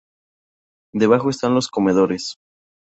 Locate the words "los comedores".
1.53-2.37